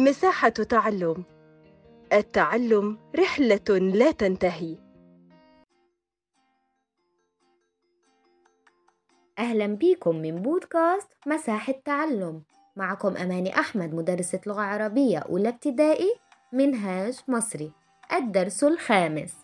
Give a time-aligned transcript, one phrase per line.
[0.00, 1.24] مساحة تعلم.
[2.12, 4.76] التعلم رحلة لا تنتهي.
[9.38, 12.42] أهلا بيكم من بودكاست مساحة تعلم
[12.76, 16.14] معكم أماني أحمد مدرسة لغة عربية أولى ابتدائي
[16.52, 17.72] منهاج مصري.
[18.12, 19.34] الدرس الخامس.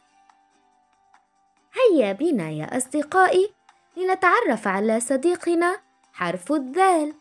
[1.74, 3.52] هيا بنا يا أصدقائي
[3.96, 5.76] لنتعرف على صديقنا
[6.12, 7.14] حرف الذال.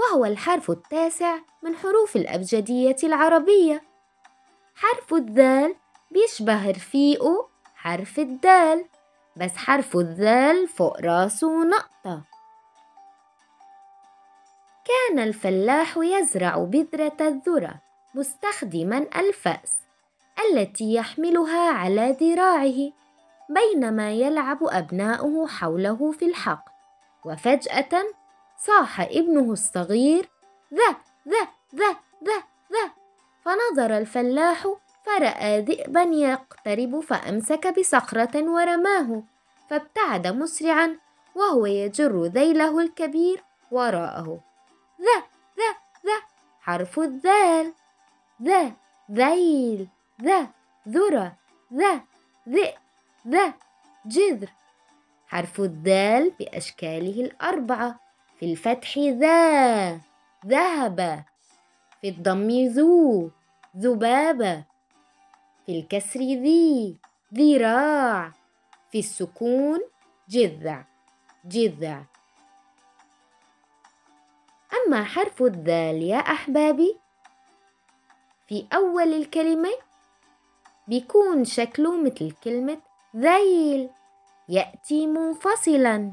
[0.00, 3.82] وهو الحرف التاسع من حروف الأبجدية العربية.
[4.74, 5.74] حرف الذال
[6.10, 8.84] بيشبه رفيقه حرف الدال
[9.36, 12.22] بس حرف الذال فوق راسه نقطة.
[14.84, 17.74] كان الفلاح يزرع بذرة الذرة
[18.14, 19.80] مستخدما الفأس
[20.50, 22.92] التي يحملها على ذراعه
[23.50, 26.72] بينما يلعب أبناؤه حوله في الحقل
[27.24, 28.04] وفجأة
[28.60, 30.28] صاح ابنه الصغير
[30.74, 30.96] ذا
[31.28, 32.90] ذا ذا ذا ذا.
[33.44, 34.66] فنظر الفلاح
[35.06, 39.22] فرأى ذئبا يقترب فأمسك بصخرة ورماه
[39.70, 40.96] فابتعد مسرعا
[41.34, 44.40] وهو يجر ذيله الكبير وراءه.
[45.00, 45.18] ذا
[45.56, 45.70] ذا
[46.06, 46.20] ذا
[46.60, 47.72] حرف الذال.
[48.42, 48.72] ذا
[49.12, 49.88] ذيل.
[50.22, 50.46] ذا
[50.88, 51.36] ذرة.
[51.74, 52.00] ذا
[52.48, 52.78] ذئب.
[53.28, 53.54] ذا
[54.06, 54.48] جذر.
[55.26, 58.09] حرف الذال بأشكاله الأربعة.
[58.40, 60.00] في الفتح ذا
[60.46, 61.24] ذهب.
[62.00, 63.30] في الضم ذو
[63.76, 64.64] ذبابة
[65.66, 66.96] في الكسر ذي
[67.34, 68.32] ذراع.
[68.92, 69.80] في السكون
[70.28, 70.84] جذع
[71.44, 72.02] جذع.
[74.78, 76.96] أما حرف الذال يا أحبابي
[78.48, 79.70] في أول الكلمة
[80.88, 82.80] بيكون شكله مثل كلمة
[83.16, 83.90] ذيل
[84.48, 86.12] يأتي منفصلا.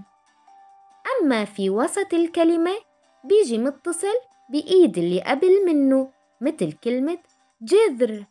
[1.21, 2.77] أما في وسط الكلمة
[3.23, 4.15] بيجي متصل
[4.49, 7.17] بإيد اللي قبل منه مثل كلمة
[7.61, 8.25] جذر.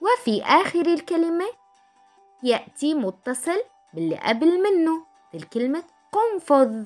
[0.00, 1.46] وفي آخر الكلمة
[2.42, 3.62] يأتي متصل
[3.94, 6.84] باللي قبل منه مثل كلمة قنفذ.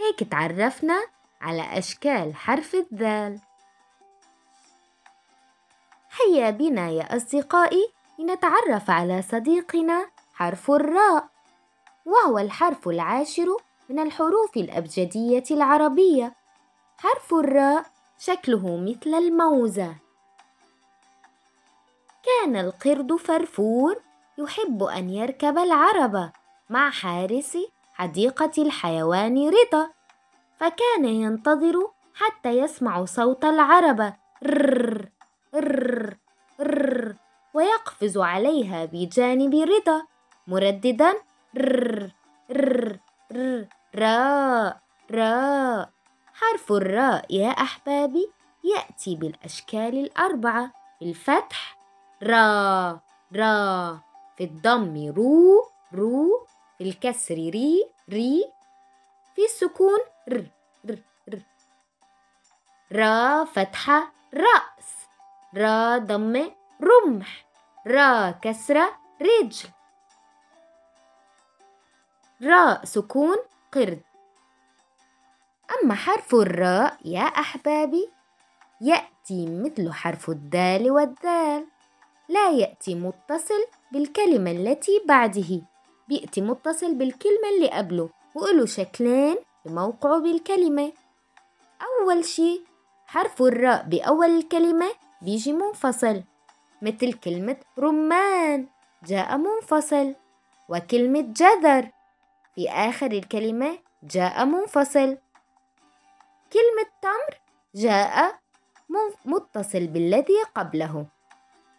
[0.00, 1.06] هيك تعرفنا
[1.40, 3.40] على أشكال حرف الذال.
[6.20, 11.37] هيا بنا يا أصدقائي لنتعرف على صديقنا حرف الراء.
[12.08, 13.56] وهو الحرف العاشر
[13.88, 16.34] من الحروف الأبجدية العربية.
[16.98, 17.86] حرف الراء
[18.18, 19.94] شكله مثل الموزة.
[22.22, 24.00] كان القرد فرفور
[24.38, 26.32] يحب أن يركب العربة
[26.70, 27.58] مع حارس
[27.92, 29.90] حديقة الحيوان رضا.
[30.56, 34.14] فكان ينتظر حتى يسمع صوت العربة
[34.44, 35.08] رر
[37.54, 40.06] ويقفز عليها بجانب رضا.
[40.46, 41.14] مرددا
[41.56, 42.10] رر
[42.50, 42.98] رر
[43.32, 45.90] رر راء راء
[46.34, 48.30] حرف الراء يا أحبابي
[48.64, 50.72] يأتي بالأشكال الأربعة.
[50.98, 51.78] في الفتح
[52.22, 53.00] را
[53.36, 53.98] را
[54.36, 55.62] في الضم رو
[55.94, 56.46] رو.
[56.78, 58.44] في الكسر ري ري.
[59.34, 59.98] في السكون
[60.32, 60.42] ر
[60.90, 60.98] ر
[61.30, 61.38] ر.
[62.92, 65.08] را فتحة رأس.
[65.56, 66.50] را ضمة
[66.82, 67.44] رمح.
[67.86, 68.88] را كسرة
[69.22, 69.68] رجل.
[72.42, 73.36] راء سكون
[73.72, 74.00] قرد.
[75.82, 78.08] أما حرف الراء يا أحبابي
[78.80, 81.66] يأتي مثل حرف الدال والذال
[82.28, 85.62] لا يأتي متصل بالكلمة التي بعده.
[86.08, 90.92] بيأتي متصل بالكلمة اللي قبله وإله شكلين بموقعه بالكلمة.
[91.82, 92.60] أول شي
[93.06, 94.90] حرف الراء بأول الكلمة
[95.22, 96.22] بيجي منفصل
[96.82, 98.66] مثل كلمة رمان
[99.06, 100.14] جاء منفصل.
[100.68, 101.88] وكلمة جذر
[102.58, 105.18] في آخر الكلمة جاء منفصل.
[106.52, 107.40] كلمة تمر
[107.74, 108.38] جاء
[109.24, 111.06] متصل بالذي قبله.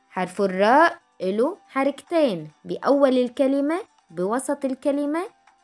[0.10, 3.82] حرف الراء له حركتين بأول الكلمة
[4.12, 5.24] بوسط الكلمة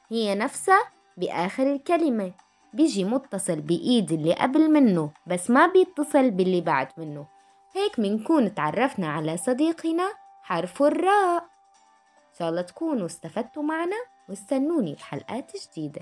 [0.10, 0.84] هي نفسها
[1.18, 2.32] بآخر الكلمة
[2.74, 7.26] بيجي متصل بإيد اللي قبل منه بس ما بيتصل باللي بعد منه.
[7.76, 10.14] هيك منكون تعرفنا على صديقنا
[10.44, 11.55] حرف الراء.
[12.36, 13.96] إن شاء الله تكونوا استفدتوا معنا
[14.30, 16.02] واستنوني بحلقات جديدة.